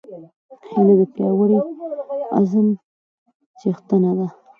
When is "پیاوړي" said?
1.13-1.59